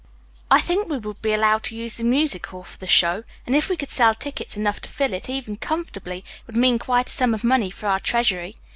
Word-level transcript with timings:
I 0.49 0.59
think 0.59 0.89
we 0.89 0.97
would 0.97 1.21
be 1.21 1.31
allowed 1.31 1.61
to 1.65 1.75
use 1.77 1.99
Music 2.01 2.47
Hall 2.47 2.63
for 2.63 2.79
the 2.79 2.87
show, 2.87 3.21
and 3.45 3.55
if 3.55 3.69
we 3.69 3.77
could 3.77 3.91
sell 3.91 4.15
tickets 4.15 4.57
enough 4.57 4.79
to 4.81 4.89
fill 4.89 5.13
it, 5.13 5.29
even 5.29 5.57
comfortably, 5.57 6.25
it 6.41 6.47
would 6.47 6.57
mean 6.57 6.79
quite 6.79 7.07
a 7.07 7.11
sum 7.11 7.35
of 7.35 7.43
money 7.43 7.69
for 7.69 7.85
our 7.85 7.99
treasury. 7.99 8.55